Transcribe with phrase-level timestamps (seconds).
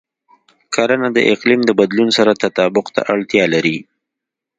[0.73, 3.77] کرنه د اقلیم د بدلون سره تطابق ته اړتیا لري.